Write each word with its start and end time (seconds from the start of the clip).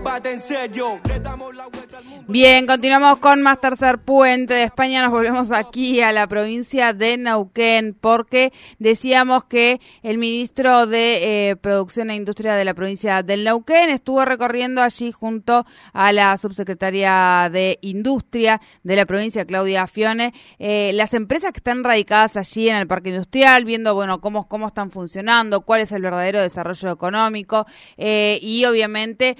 combate 0.00 0.32
en 0.32 0.40
serio. 0.40 0.98
Le 1.06 1.20
damos 1.20 1.54
la 1.54 1.66
vuelta 1.66 1.98
al 1.98 2.04
mundo. 2.04 2.24
Bien, 2.26 2.66
continuamos 2.66 3.18
con 3.18 3.42
más 3.42 3.60
tercer 3.60 3.98
puente 3.98 4.54
de 4.54 4.62
España. 4.62 5.02
Nos 5.02 5.10
volvemos 5.10 5.52
aquí 5.52 6.00
a 6.00 6.10
la 6.10 6.26
provincia 6.26 6.94
de 6.94 7.18
Neuquén 7.18 7.94
porque 8.00 8.50
decíamos 8.78 9.44
que 9.44 9.78
el 10.02 10.16
ministro 10.16 10.86
de 10.86 11.50
eh, 11.50 11.56
Producción 11.56 12.08
e 12.08 12.14
Industria 12.14 12.54
de 12.54 12.64
la 12.64 12.72
provincia 12.72 13.22
del 13.22 13.44
Neuquén 13.44 13.90
estuvo 13.90 14.24
recorriendo 14.24 14.80
allí 14.80 15.12
junto 15.12 15.66
a 15.92 16.12
la 16.12 16.34
subsecretaria 16.38 17.50
de 17.52 17.78
Industria 17.82 18.58
de 18.82 18.96
la 18.96 19.04
provincia, 19.04 19.44
Claudia 19.44 19.86
Fione, 19.86 20.32
eh, 20.58 20.92
las 20.94 21.12
empresas 21.12 21.52
que 21.52 21.58
están 21.58 21.84
radicadas 21.84 22.38
allí 22.38 22.70
en 22.70 22.76
el 22.76 22.86
parque 22.86 23.10
industrial, 23.10 23.66
viendo 23.66 23.92
bueno 23.94 24.22
cómo, 24.22 24.48
cómo 24.48 24.68
están 24.68 24.90
funcionando, 24.90 25.60
cuál 25.60 25.82
es 25.82 25.92
el 25.92 26.00
verdadero 26.00 26.40
desarrollo 26.40 26.90
económico 26.90 27.66
eh, 27.98 28.38
y 28.40 28.64
obviamente 28.64 29.36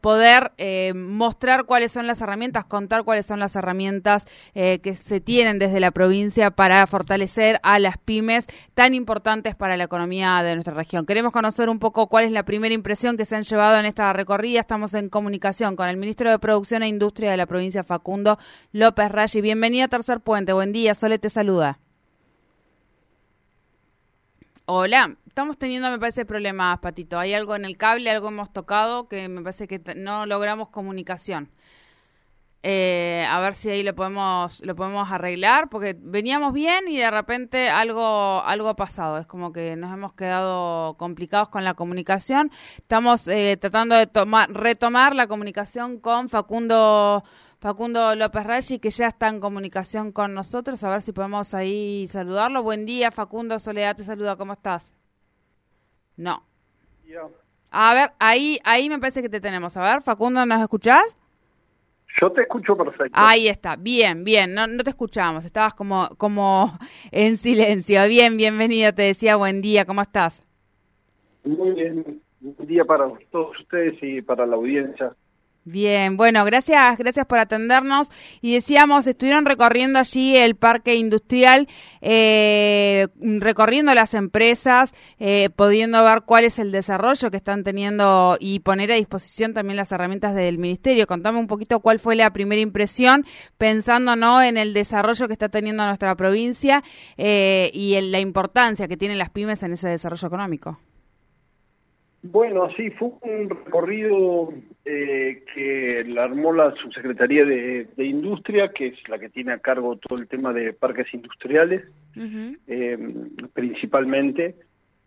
poder 0.00 0.52
eh, 0.58 0.92
mostrar 0.94 1.64
cuáles 1.64 1.92
son 1.92 2.06
las 2.06 2.20
herramientas, 2.20 2.64
contar 2.64 3.04
cuáles 3.04 3.26
son 3.26 3.40
las 3.40 3.56
herramientas 3.56 4.26
eh, 4.54 4.80
que 4.82 4.94
se 4.94 5.20
tienen 5.20 5.58
desde 5.58 5.80
la 5.80 5.90
provincia 5.90 6.50
para 6.50 6.86
fortalecer 6.86 7.60
a 7.62 7.78
las 7.78 7.98
pymes 7.98 8.46
tan 8.74 8.94
importantes 8.94 9.54
para 9.54 9.76
la 9.76 9.84
economía 9.84 10.42
de 10.42 10.54
nuestra 10.54 10.74
región. 10.74 11.06
Queremos 11.06 11.32
conocer 11.32 11.68
un 11.68 11.78
poco 11.78 12.06
cuál 12.06 12.24
es 12.24 12.32
la 12.32 12.44
primera 12.44 12.74
impresión 12.74 13.16
que 13.16 13.24
se 13.24 13.36
han 13.36 13.42
llevado 13.42 13.78
en 13.78 13.86
esta 13.86 14.12
recorrida. 14.12 14.60
Estamos 14.60 14.94
en 14.94 15.08
comunicación 15.08 15.76
con 15.76 15.88
el 15.88 15.96
ministro 15.96 16.30
de 16.30 16.38
Producción 16.38 16.82
e 16.82 16.88
Industria 16.88 17.30
de 17.30 17.36
la 17.36 17.46
provincia, 17.46 17.82
Facundo 17.82 18.38
López 18.72 19.10
Rayi. 19.10 19.40
Bienvenido 19.40 19.84
a 19.84 19.88
Tercer 19.88 20.20
Puente. 20.20 20.52
Buen 20.52 20.72
día, 20.72 20.94
Sole 20.94 21.18
te 21.18 21.30
saluda. 21.30 21.78
Hola, 24.68 25.16
estamos 25.28 25.58
teniendo, 25.58 25.88
me 25.92 25.98
parece, 26.00 26.24
problemas, 26.24 26.80
Patito. 26.80 27.20
Hay 27.20 27.34
algo 27.34 27.54
en 27.54 27.64
el 27.64 27.76
cable, 27.76 28.10
algo 28.10 28.26
hemos 28.28 28.52
tocado 28.52 29.08
que 29.08 29.28
me 29.28 29.40
parece 29.40 29.68
que 29.68 29.80
no 29.94 30.26
logramos 30.26 30.70
comunicación. 30.70 31.52
Eh, 32.68 33.24
a 33.30 33.38
ver 33.38 33.54
si 33.54 33.70
ahí 33.70 33.84
lo 33.84 33.94
podemos 33.94 34.60
lo 34.66 34.74
podemos 34.74 35.12
arreglar 35.12 35.68
porque 35.68 35.96
veníamos 35.96 36.52
bien 36.52 36.88
y 36.88 36.96
de 36.96 37.08
repente 37.08 37.68
algo 37.68 38.42
algo 38.42 38.68
ha 38.68 38.74
pasado 38.74 39.18
es 39.18 39.26
como 39.28 39.52
que 39.52 39.76
nos 39.76 39.94
hemos 39.94 40.14
quedado 40.14 40.96
complicados 40.96 41.48
con 41.48 41.62
la 41.62 41.74
comunicación 41.74 42.50
estamos 42.78 43.28
eh, 43.28 43.56
tratando 43.60 43.94
de 43.94 44.08
tomar 44.08 44.50
retomar 44.50 45.14
la 45.14 45.28
comunicación 45.28 46.00
con 46.00 46.28
Facundo 46.28 47.22
Facundo 47.60 48.16
López 48.16 48.44
Reyes, 48.44 48.80
que 48.80 48.90
ya 48.90 49.06
está 49.06 49.28
en 49.28 49.40
comunicación 49.40 50.12
con 50.12 50.34
nosotros. 50.34 50.84
A 50.84 50.90
ver 50.90 51.00
si 51.00 51.12
podemos 51.12 51.54
ahí 51.54 52.06
saludarlo. 52.06 52.62
Buen 52.62 52.84
día, 52.84 53.10
Facundo 53.10 53.58
Soledad, 53.58 53.96
te 53.96 54.04
saluda. 54.04 54.36
¿Cómo 54.36 54.52
estás? 54.52 54.92
No. 56.16 56.44
A 57.70 57.94
ver, 57.94 58.12
ahí, 58.18 58.60
ahí 58.62 58.90
me 58.90 58.98
parece 58.98 59.22
que 59.22 59.30
te 59.30 59.40
tenemos. 59.40 59.76
A 59.78 59.82
ver, 59.82 60.02
Facundo, 60.02 60.44
¿nos 60.44 60.60
escuchás? 60.60 61.16
Yo 62.20 62.32
te 62.32 62.42
escucho 62.42 62.76
perfecto. 62.76 63.12
Ahí 63.12 63.48
está, 63.48 63.76
bien, 63.76 64.24
bien, 64.24 64.54
no, 64.54 64.66
no 64.66 64.82
te 64.82 64.90
escuchábamos, 64.90 65.44
estabas 65.44 65.74
como, 65.74 66.08
como 66.16 66.78
en 67.10 67.36
silencio. 67.36 68.06
Bien, 68.08 68.36
bienvenido, 68.36 68.92
te 68.94 69.02
decía 69.02 69.36
buen 69.36 69.60
día, 69.60 69.84
¿cómo 69.84 70.02
estás? 70.02 70.42
Muy 71.44 71.72
bien, 71.72 72.22
buen 72.40 72.68
día 72.68 72.84
para 72.84 73.10
todos 73.30 73.58
ustedes 73.60 73.94
y 74.02 74.22
para 74.22 74.46
la 74.46 74.56
audiencia. 74.56 75.14
Bien, 75.68 76.16
bueno, 76.16 76.44
gracias, 76.44 76.96
gracias 76.96 77.26
por 77.26 77.40
atendernos. 77.40 78.08
Y 78.40 78.54
decíamos, 78.54 79.08
estuvieron 79.08 79.44
recorriendo 79.44 79.98
allí 79.98 80.36
el 80.36 80.54
parque 80.54 80.94
industrial, 80.94 81.66
eh, 82.00 83.08
recorriendo 83.20 83.92
las 83.92 84.14
empresas, 84.14 84.94
eh, 85.18 85.50
pudiendo 85.56 86.04
ver 86.04 86.22
cuál 86.24 86.44
es 86.44 86.60
el 86.60 86.70
desarrollo 86.70 87.32
que 87.32 87.36
están 87.36 87.64
teniendo 87.64 88.36
y 88.38 88.60
poner 88.60 88.92
a 88.92 88.94
disposición 88.94 89.54
también 89.54 89.76
las 89.76 89.90
herramientas 89.90 90.36
del 90.36 90.58
ministerio. 90.58 91.08
Contame 91.08 91.40
un 91.40 91.48
poquito 91.48 91.80
cuál 91.80 91.98
fue 91.98 92.14
la 92.14 92.32
primera 92.32 92.62
impresión, 92.62 93.26
pensando 93.58 94.14
no 94.14 94.40
en 94.40 94.58
el 94.58 94.72
desarrollo 94.72 95.26
que 95.26 95.32
está 95.32 95.48
teniendo 95.48 95.84
nuestra 95.84 96.14
provincia 96.14 96.84
eh, 97.16 97.72
y 97.74 97.94
en 97.94 98.12
la 98.12 98.20
importancia 98.20 98.86
que 98.86 98.96
tienen 98.96 99.18
las 99.18 99.30
pymes 99.30 99.64
en 99.64 99.72
ese 99.72 99.88
desarrollo 99.88 100.28
económico. 100.28 100.78
Bueno, 102.30 102.68
sí, 102.76 102.90
fue 102.90 103.10
un 103.22 103.48
recorrido 103.48 104.52
eh, 104.84 105.44
que 105.54 106.04
la 106.08 106.24
armó 106.24 106.52
la 106.52 106.74
Subsecretaría 106.74 107.44
de, 107.44 107.86
Industria, 107.98 108.72
que 108.72 108.88
es 108.88 109.08
la 109.08 109.18
que 109.18 109.28
tiene 109.28 109.52
a 109.52 109.58
cargo 109.58 109.96
todo 109.96 110.18
el 110.18 110.26
tema 110.26 110.52
de 110.52 110.72
parques 110.72 111.12
industriales, 111.14 111.84
eh, 112.66 112.98
principalmente. 113.52 114.56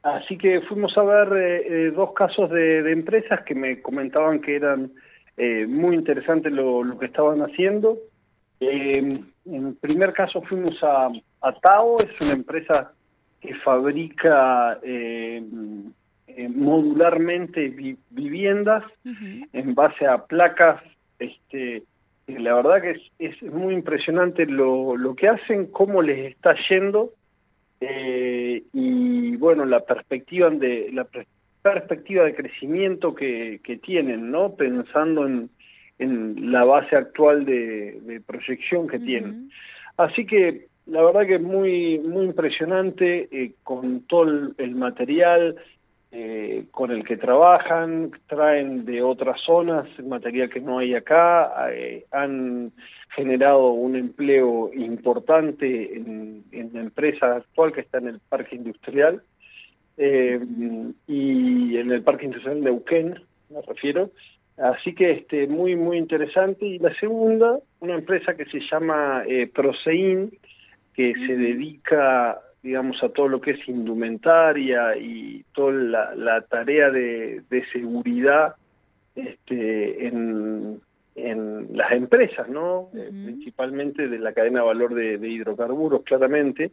Así 0.02 0.38
que 0.38 0.62
fuimos 0.62 0.98
a 0.98 1.04
ver 1.04 1.28
eh, 1.36 1.92
dos 1.92 2.14
casos 2.14 2.50
de, 2.52 2.90
empresas 2.92 3.42
que 3.42 3.56
me 3.56 3.82
comentaban 3.82 4.40
que 4.40 4.56
eran 4.56 4.92
muy 5.70 5.96
interesantes 5.96 6.52
lo, 6.52 6.84
lo, 6.84 7.00
que 7.00 7.06
estaban 7.06 7.42
haciendo. 7.42 7.98
en 8.60 9.76
primer 9.80 10.12
caso 10.12 10.42
fuimos 10.42 10.84
a, 10.84 11.10
a 11.42 11.52
Tao, 11.62 11.96
es 12.00 12.20
una 12.20 12.34
empresa 12.34 12.92
que 13.40 13.56
fabrica 13.56 14.78
eh, 16.38 16.50
modularmente 16.50 17.74
viviendas 18.10 18.84
en 19.04 19.76
base 19.76 20.06
a 20.06 20.26
placas. 20.26 20.82
Este, 21.18 21.84
la 22.28 22.56
verdad 22.56 22.82
que 22.82 22.92
es, 22.92 23.02
es 23.20 23.42
muy 23.44 23.74
impresionante 23.74 24.46
lo, 24.46 24.96
lo 24.96 25.16
que 25.16 25.28
hacen, 25.28 25.68
cómo 25.68 26.02
les 26.02 26.32
está 26.32 26.56
yendo 26.70 27.12
eh, 27.82 28.64
y 28.74 29.36
bueno 29.38 29.66
la 29.66 29.80
perspectiva 29.80 30.50
de 30.50 30.92
la 30.92 31.08
perspectiva 31.62 32.26
de 32.26 32.36
crecimiento 32.36 33.16
que, 33.16 33.62
que 33.64 33.78
tienen, 33.78 34.32
¿no? 34.32 34.56
Pensando 34.56 35.26
en, 35.26 35.50
en 35.98 36.52
la 36.52 36.64
base 36.66 36.96
actual 36.96 37.46
de, 37.46 38.22
proyección 38.26 38.88
que 38.88 39.00
tienen. 39.00 39.50
Así 39.98 40.26
que 40.26 40.68
la 40.86 41.04
verdad 41.04 41.26
que 41.26 41.36
es 41.36 41.42
muy 41.42 42.00
muy 42.00 42.26
impresionante 42.26 43.28
eh, 43.32 43.54
con 43.64 44.02
todo 44.02 44.54
el 44.58 44.76
material 44.76 45.56
eh, 46.12 46.66
con 46.72 46.90
el 46.90 47.04
que 47.04 47.18
trabajan, 47.18 48.10
traen 48.26 48.84
de 48.84 49.04
otras 49.04 49.40
zonas 49.42 49.88
material 50.00 50.50
que 50.50 50.60
no 50.60 50.80
hay 50.80 50.96
acá, 50.96 51.72
eh, 51.72 52.06
han 52.10 52.72
generado 53.10 53.74
un 53.74 53.96
empleo 53.96 54.72
importante 54.74 55.96
en, 55.96 56.44
la 56.52 56.80
empresa 56.80 57.36
actual 57.36 57.74
que 57.74 57.82
está 57.82 58.00
en 58.00 58.08
el 58.08 58.20
parque 58.28 58.56
industrial 58.56 59.22
eh, 59.98 60.40
y 61.06 61.78
en 61.78 61.92
el 61.92 62.02
parque 62.02 62.26
industrial 62.26 62.56
de 62.56 62.62
Neuquén, 62.62 63.22
me 63.52 63.62
refiero. 63.62 64.10
Así 64.58 64.96
que 64.96 65.12
este 65.12 65.46
muy 65.46 65.76
muy 65.76 66.00
interesante. 66.00 66.66
Y 66.66 66.80
la 66.80 66.94
segunda, 66.96 67.60
una 67.82 67.94
empresa 67.94 68.34
que 68.34 68.46
se 68.46 68.62
llama 68.62 69.24
Prosein, 69.54 70.32
que 70.96 71.14
se 71.14 71.38
dedica 71.38 72.42
digamos, 72.62 73.02
a 73.04 73.10
todo 73.10 73.28
lo 73.28 73.42
que 73.42 73.52
es 73.52 73.70
indumentaria 73.70 74.98
y 74.98 75.44
toda 75.54 75.72
la, 76.16 76.42
tarea 76.42 76.90
de, 76.92 77.44
seguridad 77.72 78.56
este, 79.16 80.08
en, 80.08 80.82
en 81.16 81.78
las 81.78 81.92
empresas, 81.92 82.50
¿no? 82.50 82.90
Eh, 82.94 83.10
principalmente 83.10 84.08
de 84.08 84.20
la 84.20 84.34
cadena 84.34 84.60
de 84.60 84.66
valor 84.66 84.94
de, 84.94 85.28
hidrocarburos, 85.28 86.04
claramente. 86.04 86.72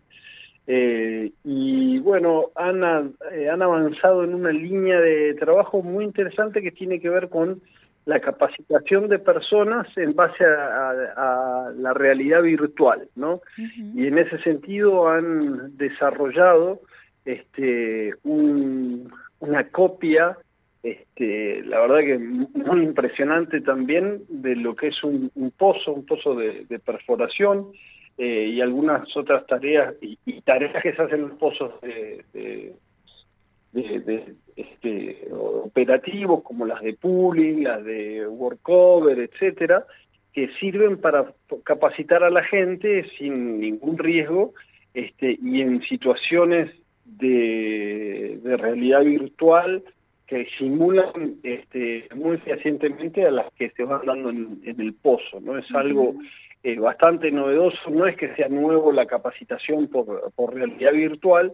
Eh, 0.66 1.30
y 1.44 1.98
bueno, 2.00 2.46
han, 2.56 3.14
eh, 3.32 3.48
han 3.48 3.62
avanzado 3.62 4.24
en 4.24 4.34
una 4.34 4.50
línea 4.50 5.00
de 5.00 5.34
trabajo 5.34 5.82
muy 5.82 6.04
interesante 6.04 6.60
que 6.60 6.72
tiene 6.72 7.00
que 7.00 7.08
ver 7.08 7.28
con 7.28 7.62
la 8.06 8.20
capacitación 8.20 9.08
de 9.08 9.18
personas 9.18 9.86
en 9.96 10.14
base 10.14 10.44
a, 10.44 11.70
la 11.76 11.92
realidad 11.92 12.42
virtual, 12.42 13.08
¿no? 13.16 13.40
Y 13.56 14.06
en 14.06 14.18
ese 14.18 14.38
sentido 14.38 15.08
han 15.08 15.76
desarrollado 15.76 16.80
este, 17.24 18.14
una 18.22 19.68
copia, 19.70 20.38
este, 20.82 21.62
la 21.64 21.80
verdad 21.80 21.98
que 21.98 22.18
muy 22.18 22.84
impresionante 22.84 23.60
también 23.60 24.22
de 24.28 24.54
lo 24.54 24.76
que 24.76 24.88
es 24.88 25.02
un, 25.02 25.30
pozo, 25.58 25.92
un 25.92 26.06
pozo 26.06 26.36
de, 26.36 26.64
perforación 26.84 27.72
eh, 28.18 28.50
y 28.52 28.60
algunas 28.60 29.04
otras 29.16 29.44
tareas 29.46 29.94
y, 30.00 30.16
tareas 30.42 30.80
que 30.80 30.94
se 30.94 31.02
hacen 31.02 31.22
en 31.22 31.28
los 31.28 31.38
pozos 31.38 31.72
de 31.82 32.72
de, 33.82 34.34
operativos 35.76 36.42
como 36.42 36.64
las 36.64 36.80
de 36.80 36.94
pooling, 36.94 37.64
las 37.64 37.84
de 37.84 38.26
workover, 38.26 39.18
etcétera, 39.20 39.84
que 40.32 40.48
sirven 40.58 40.96
para 40.98 41.34
capacitar 41.64 42.24
a 42.24 42.30
la 42.30 42.42
gente 42.44 43.06
sin 43.18 43.60
ningún 43.60 43.98
riesgo 43.98 44.54
este, 44.94 45.38
y 45.42 45.60
en 45.60 45.82
situaciones 45.82 46.70
de, 47.04 48.40
de 48.42 48.56
realidad 48.56 49.04
virtual 49.04 49.82
que 50.26 50.46
simulan 50.58 51.36
este, 51.42 52.08
muy 52.14 52.38
fehacientemente 52.38 53.26
a 53.26 53.30
las 53.30 53.52
que 53.52 53.68
se 53.70 53.84
van 53.84 54.06
dando 54.06 54.30
en, 54.30 54.80
el 54.80 54.94
pozo, 54.94 55.40
¿no? 55.40 55.58
Es 55.58 55.70
algo 55.74 56.14
eh, 56.62 56.78
bastante 56.78 57.30
novedoso, 57.30 57.90
no 57.90 58.06
es 58.06 58.16
que 58.16 58.34
sea 58.34 58.48
nuevo 58.48 58.92
la 58.92 59.04
capacitación 59.04 59.88
por, 59.88 60.32
por 60.34 60.54
realidad 60.54 60.92
virtual, 60.92 61.52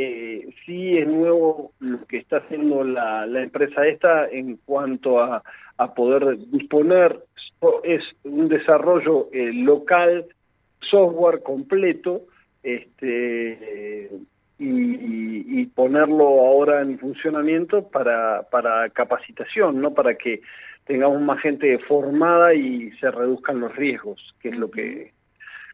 eh, 0.00 0.54
sí 0.64 0.96
es 0.96 1.08
nuevo 1.08 1.72
lo 1.80 2.06
que 2.06 2.18
está 2.18 2.36
haciendo 2.36 2.84
la, 2.84 3.26
la 3.26 3.42
empresa 3.42 3.84
esta 3.84 4.28
en 4.28 4.56
cuanto 4.58 5.20
a, 5.20 5.42
a 5.76 5.94
poder 5.94 6.38
disponer, 6.52 7.18
es 7.82 8.02
un 8.22 8.48
desarrollo 8.48 9.28
eh, 9.32 9.52
local, 9.52 10.26
software 10.88 11.42
completo, 11.42 12.22
este 12.62 14.08
y, 14.60 15.60
y, 15.60 15.66
ponerlo 15.66 16.26
ahora 16.26 16.80
en 16.82 16.96
funcionamiento 17.00 17.88
para, 17.88 18.42
para 18.52 18.90
capacitación, 18.90 19.80
no 19.80 19.94
para 19.94 20.14
que 20.14 20.42
tengamos 20.84 21.20
más 21.22 21.40
gente 21.40 21.76
formada 21.80 22.54
y 22.54 22.92
se 23.00 23.10
reduzcan 23.10 23.58
los 23.58 23.74
riesgos, 23.74 24.34
que 24.40 24.50
es 24.50 24.58
lo 24.58 24.70
que, 24.70 25.12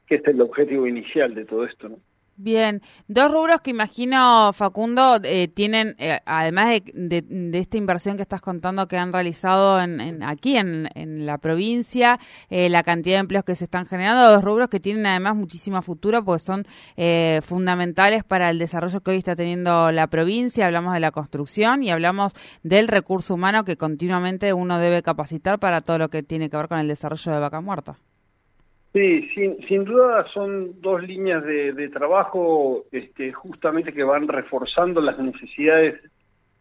que 0.06 0.14
este 0.14 0.30
es 0.30 0.36
el 0.36 0.42
objetivo 0.42 0.86
inicial 0.86 1.34
de 1.34 1.44
todo 1.44 1.66
esto, 1.66 1.90
¿no? 1.90 1.98
Bien, 2.36 2.82
dos 3.06 3.30
rubros 3.30 3.60
que 3.60 3.70
imagino, 3.70 4.52
Facundo, 4.52 5.20
eh, 5.22 5.46
tienen, 5.46 5.94
eh, 5.98 6.18
además 6.26 6.80
de, 6.92 7.22
de, 7.22 7.58
esta 7.60 7.76
inversión 7.76 8.16
que 8.16 8.22
estás 8.22 8.40
contando 8.40 8.88
que 8.88 8.96
han 8.96 9.12
realizado 9.12 9.80
en, 9.80 10.20
aquí 10.24 10.56
en, 10.56 10.88
la 11.26 11.38
provincia, 11.38 12.18
eh, 12.50 12.68
la 12.68 12.82
cantidad 12.82 13.16
de 13.16 13.20
empleos 13.20 13.44
que 13.44 13.54
se 13.54 13.64
están 13.64 13.86
generando, 13.86 14.28
dos 14.28 14.42
rubros 14.42 14.68
que 14.68 14.80
tienen 14.80 15.06
además 15.06 15.36
muchísimo 15.36 15.80
futuro 15.80 16.24
porque 16.24 16.42
son 16.42 16.66
fundamentales 17.42 18.24
para 18.24 18.50
el 18.50 18.58
desarrollo 18.58 19.00
que 19.00 19.12
hoy 19.12 19.18
está 19.18 19.36
teniendo 19.36 19.92
la 19.92 20.08
provincia. 20.08 20.66
Hablamos 20.66 20.92
de 20.94 21.00
la 21.00 21.12
construcción 21.12 21.84
y 21.84 21.90
hablamos 21.90 22.32
del 22.64 22.88
recurso 22.88 23.34
humano 23.34 23.64
que 23.64 23.76
continuamente 23.76 24.52
uno 24.52 24.78
debe 24.78 25.02
capacitar 25.02 25.60
para 25.60 25.82
todo 25.82 25.98
lo 25.98 26.08
que 26.08 26.24
tiene 26.24 26.50
que 26.50 26.56
ver 26.56 26.68
con 26.68 26.78
el 26.78 26.88
desarrollo 26.88 27.32
de 27.32 27.38
Vaca 27.38 27.60
Muerta. 27.60 27.96
Sí, 28.94 29.28
sin, 29.34 29.58
sin 29.66 29.84
duda 29.84 30.24
son 30.32 30.80
dos 30.80 31.02
líneas 31.02 31.42
de, 31.44 31.88
trabajo 31.88 32.84
este, 32.92 33.32
justamente 33.32 33.92
que 33.92 34.04
van 34.04 34.28
reforzando 34.28 35.00
las 35.00 35.18
necesidades 35.18 36.00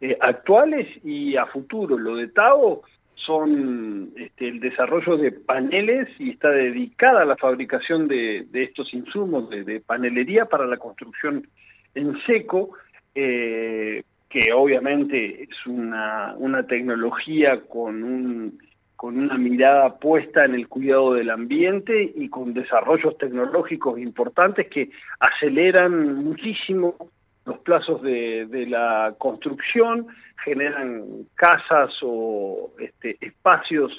eh, 0.02 0.18
actuales 0.20 0.88
y 1.04 1.36
a 1.38 1.46
futuro. 1.46 1.96
Lo 1.96 2.16
de 2.16 2.30
Tao 2.30 2.82
son 3.14 4.14
este, 4.18 4.48
el 4.48 4.60
desarrollo 4.62 5.16
de 5.16 5.32
paneles 5.32 6.10
y 6.18 6.32
está 6.32 6.50
dedicada 6.50 7.22
a 7.22 7.26
la 7.26 7.38
fabricación 7.38 8.08
de, 8.08 8.48
estos 8.52 8.92
insumos 8.96 9.48
de, 9.52 9.80
panelería 9.82 10.46
para 10.46 10.66
la 10.66 10.78
construcción 10.78 11.48
en 11.94 12.18
seco, 12.26 12.72
eh, 13.14 14.02
que 14.28 14.52
obviamente 14.54 15.44
es 15.44 15.68
una, 15.68 16.34
una 16.40 16.66
tecnología 16.66 17.62
con 17.62 18.04
un 18.04 18.58
con 19.04 19.18
una 19.18 19.38
mirada 19.38 20.00
puesta 20.00 20.46
en 20.46 20.56
el 20.56 20.70
cuidado 20.70 21.16
del 21.16 21.30
ambiente 21.30 22.14
y 22.16 22.30
con 22.30 22.54
desarrollos 22.54 23.18
tecnológicos 23.18 24.00
importantes 24.00 24.70
que 24.70 24.92
aceleran 25.20 26.24
muchísimo 26.24 26.96
los 27.44 27.58
plazos 27.58 28.02
de, 28.02 28.46
de 28.46 28.66
la 28.66 29.14
construcción, 29.18 30.08
generan 30.46 31.04
casas 31.36 31.92
o 32.02 32.72
este, 32.80 33.18
espacios 33.20 33.92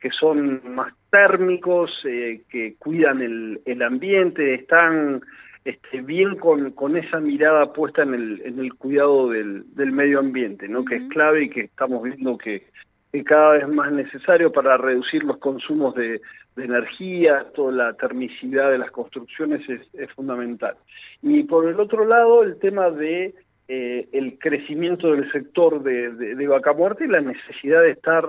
que 0.00 0.10
son 0.10 0.60
más 0.74 0.92
térmicos, 1.08 1.92
eh, 2.04 2.42
que 2.50 2.74
cuidan 2.80 3.22
el, 3.22 3.60
el 3.64 3.80
ambiente, 3.80 4.54
están 4.54 5.20
este, 5.64 6.00
bien 6.00 6.34
con, 6.34 6.72
con 6.72 6.96
esa 6.96 7.20
mirada 7.20 7.72
puesta 7.72 8.02
en 8.02 8.12
el, 8.12 8.42
en 8.44 8.58
el 8.58 8.74
cuidado 8.74 9.28
del, 9.30 9.72
del 9.76 9.92
medio 9.92 10.18
ambiente, 10.18 10.66
¿no? 10.66 10.84
que 10.84 10.96
es 10.96 11.08
clave 11.10 11.44
y 11.44 11.48
que 11.48 11.60
estamos 11.60 12.02
viendo 12.02 12.36
que 12.36 12.66
que 13.12 13.24
cada 13.24 13.52
vez 13.52 13.68
más 13.68 13.90
necesario 13.92 14.52
para 14.52 14.76
reducir 14.76 15.24
los 15.24 15.38
consumos 15.38 15.94
de, 15.94 16.20
energía, 16.56 17.46
toda 17.54 17.70
la 17.70 17.92
termicidad 17.92 18.72
de 18.72 18.78
las 18.78 18.90
construcciones 18.90 19.60
es, 19.68 20.10
fundamental. 20.16 20.74
Y 21.22 21.44
por 21.44 21.68
el 21.68 21.78
otro 21.78 22.04
lado, 22.04 22.42
el 22.42 22.58
tema 22.58 22.90
de 22.90 23.32
eh, 23.68 24.08
el 24.10 24.40
crecimiento 24.40 25.12
del 25.12 25.30
sector 25.30 25.80
de, 25.84 26.46
vaca 26.48 26.72
muerta 26.72 27.04
y 27.04 27.08
la 27.08 27.20
necesidad 27.20 27.82
de 27.82 27.92
estar 27.92 28.24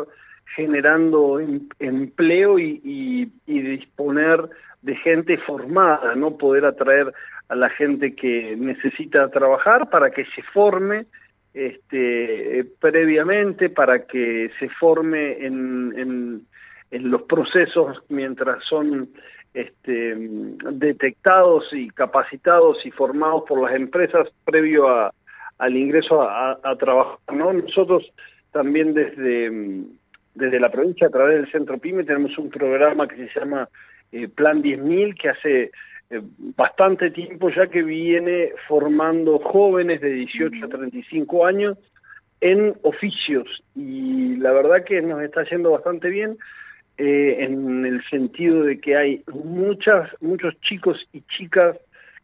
generando 0.55 1.39
empleo 1.79 2.59
y, 2.59 2.79
y, 2.83 3.31
y, 3.47 3.61
disponer 3.61 4.47
de 4.83 4.95
gente 4.97 5.37
formada, 5.39 6.13
no 6.13 6.37
poder 6.37 6.65
atraer 6.65 7.11
a 7.47 7.55
la 7.55 7.69
gente 7.69 8.13
que 8.13 8.55
necesita 8.55 9.27
trabajar 9.29 9.89
para 9.89 10.11
que 10.11 10.25
se 10.35 10.43
forme 10.53 11.07
este, 11.53 12.65
previamente 12.79 13.69
para 13.69 14.05
que 14.05 14.51
se 14.59 14.69
forme 14.69 15.45
en, 15.45 15.93
en, 15.97 16.41
en 16.91 17.11
los 17.11 17.23
procesos 17.23 17.97
mientras 18.09 18.63
son 18.65 19.09
este, 19.53 20.15
detectados 20.71 21.65
y 21.71 21.89
capacitados 21.89 22.85
y 22.85 22.91
formados 22.91 23.43
por 23.47 23.61
las 23.61 23.75
empresas 23.75 24.27
previo 24.45 24.87
a, 24.87 25.13
al 25.57 25.75
ingreso 25.75 26.21
a, 26.21 26.59
a, 26.63 26.75
trabajar. 26.75 27.17
¿no? 27.33 27.51
Nosotros 27.53 28.11
también 28.51 28.93
desde, 28.93 29.51
desde 30.35 30.59
la 30.59 30.71
provincia, 30.71 31.07
a 31.07 31.11
través 31.11 31.37
del 31.37 31.51
Centro 31.51 31.77
PYME, 31.77 32.03
tenemos 32.03 32.37
un 32.37 32.49
programa 32.49 33.07
que 33.07 33.27
se 33.27 33.39
llama 33.39 33.67
eh, 34.11 34.27
Plan 34.27 34.61
10.000, 34.61 35.19
que 35.19 35.29
hace 35.29 35.71
eh, 36.11 36.21
bastante 36.55 37.11
tiempo 37.11 37.49
ya 37.49 37.67
que 37.67 37.83
viene 37.83 38.51
formando 38.67 39.39
jóvenes 39.39 40.01
de 40.01 40.09
18 40.09 40.65
a 40.65 40.69
35 40.69 41.45
años 41.45 41.77
en 42.41 42.73
oficios 42.81 43.47
y 43.75 44.35
la 44.37 44.51
verdad 44.51 44.83
que 44.85 45.01
nos 45.01 45.21
está 45.21 45.43
yendo 45.43 45.71
bastante 45.71 46.09
bien 46.09 46.37
eh, 46.97 47.37
en 47.43 47.85
el 47.85 48.03
sentido 48.09 48.63
de 48.63 48.79
que 48.79 48.95
hay 48.97 49.23
muchas 49.31 50.09
muchos 50.21 50.59
chicos 50.61 50.97
y 51.13 51.21
chicas 51.37 51.77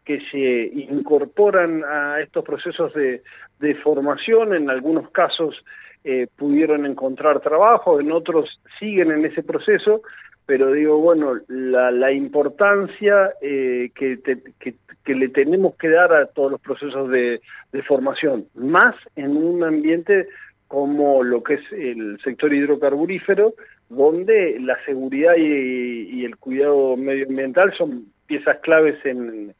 que 0.05 0.21
se 0.31 0.71
incorporan 0.91 1.83
a 1.83 2.21
estos 2.21 2.45
procesos 2.45 2.93
de, 2.93 3.23
de 3.59 3.75
formación. 3.75 4.53
En 4.53 4.69
algunos 4.69 5.09
casos 5.09 5.55
eh, 6.03 6.27
pudieron 6.37 6.85
encontrar 6.85 7.41
trabajo 7.41 7.99
en 7.99 8.11
otros 8.11 8.61
siguen 8.79 9.11
en 9.11 9.25
ese 9.25 9.43
proceso 9.43 10.01
pero 10.45 10.71
digo, 10.71 10.99
bueno, 10.99 11.39
la, 11.47 11.91
la 11.91 12.11
importancia 12.11 13.33
eh, 13.41 13.89
que, 13.95 14.19
que, 14.59 15.15
le 15.15 15.29
tenemos 15.29 15.75
que 15.75 15.89
dar 15.89 16.13
a 16.13 16.27
todos 16.27 16.51
los 16.51 16.61
procesos 16.61 17.09
de, 17.09 17.41
de, 17.71 17.83
formación, 17.83 18.45
más 18.53 18.95
en 19.15 19.37
un 19.37 19.63
ambiente 19.63 20.27
como 20.67 21.23
lo 21.23 21.43
que 21.43 21.55
es 21.55 21.71
el 21.71 22.19
sector 22.23 22.53
hidrocarburífero, 22.53 23.53
donde 23.89 24.59
la 24.59 24.77
seguridad 24.85 25.35
y, 25.37 26.21
y 26.21 26.25
el 26.25 26.37
cuidado 26.37 26.97
medioambiental 26.97 27.73
son 27.77 28.05
piezas 28.27 28.57
claves 28.61 29.03
en, 29.05 29.53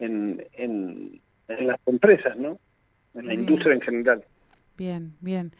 en, 0.00 0.44
en, 0.52 1.20
en 1.48 1.66
las 1.66 1.80
empresas, 1.86 2.36
¿no? 2.36 2.58
En 3.14 3.26
la 3.26 3.34
industria 3.34 3.74
en 3.74 3.80
general. 3.80 4.24
Bien, 4.76 5.12
bien. 5.20 5.52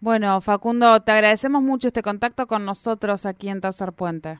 Bueno, 0.00 0.40
Facundo, 0.40 1.00
te 1.00 1.12
agradecemos 1.12 1.62
mucho 1.62 1.88
este 1.88 2.02
contacto 2.02 2.46
con 2.46 2.64
nosotros 2.64 3.24
aquí 3.24 3.48
en 3.48 3.60
Tercer 3.60 3.92
Puente. 3.92 4.38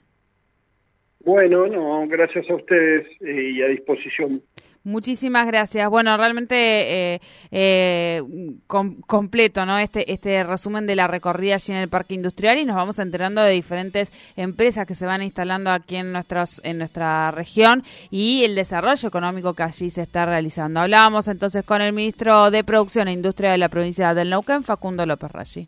Bueno, 1.25 1.67
no, 1.67 2.07
gracias 2.07 2.49
a 2.51 2.55
ustedes 2.55 3.07
eh, 3.21 3.51
y 3.55 3.63
a 3.63 3.69
disposición. 3.69 4.43
Muchísimas 4.85 5.47
gracias. 5.47 5.89
Bueno, 5.89 6.15
realmente 6.19 7.15
eh, 7.15 7.21
eh, 7.51 8.23
completo, 8.67 9.65
¿no? 9.65 9.79
Este 9.79 10.13
este 10.13 10.45
resumen 10.45 10.87
de 10.87 10.95
la 10.95 11.07
recorrida 11.07 11.55
allí 11.55 11.73
en 11.73 11.79
el 11.79 11.89
Parque 11.89 12.15
Industrial 12.15 12.59
y 12.59 12.67
nos 12.67 12.77
vamos 12.77 12.99
enterando 12.99 13.41
de 13.41 13.53
diferentes 13.53 14.13
empresas 14.37 14.87
que 14.87 14.95
se 14.95 15.07
van 15.07 15.23
instalando 15.23 15.71
aquí 15.71 15.97
en 15.97 16.13
nuestras 16.13 16.61
en 16.65 16.77
nuestra 16.77 17.31
región 17.31 17.83
y 18.11 18.45
el 18.45 18.55
desarrollo 18.55 19.09
económico 19.09 19.55
que 19.55 19.63
allí 19.63 19.89
se 19.89 20.03
está 20.03 20.27
realizando. 20.27 20.81
Hablábamos 20.81 21.29
entonces 21.29 21.65
con 21.65 21.81
el 21.81 21.95
ministro 21.95 22.51
de 22.51 22.63
Producción 22.63 23.09
e 23.09 23.13
Industria 23.13 23.53
de 23.53 23.59
la 23.59 23.71
provincia 23.71 24.13
del 24.13 24.29
Neuquén, 24.29 24.65
Facundo 24.65 25.07
López 25.07 25.33
Raggi. 25.33 25.67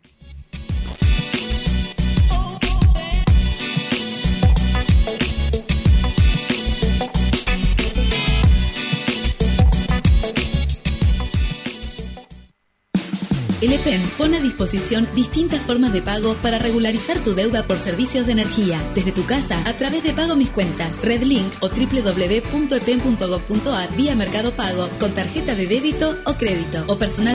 El 13.59 13.73
EPEN 13.73 14.07
pone 14.19 14.37
a 14.37 14.39
disposición 14.39 15.09
distintas 15.15 15.61
formas 15.61 15.91
de 15.91 16.03
pago 16.03 16.35
para 16.43 16.59
regularizar 16.59 17.17
tu 17.23 17.33
deuda 17.33 17.65
por 17.65 17.79
servicios 17.79 18.27
de 18.27 18.33
energía, 18.33 18.79
desde 18.93 19.11
tu 19.11 19.25
casa 19.25 19.59
a 19.67 19.75
través 19.75 20.03
de 20.03 20.13
Pago 20.13 20.35
Mis 20.35 20.51
Cuentas, 20.51 21.03
Redlink 21.03 21.51
o 21.61 21.69
www.epen.gov.ar 21.69 23.97
vía 23.97 24.15
Mercado 24.15 24.51
Pago 24.51 24.87
con 24.99 25.11
tarjeta 25.11 25.55
de 25.55 25.65
débito 25.65 26.15
o 26.25 26.35
crédito 26.35 26.83
o 26.85 26.99
personal 26.99 27.17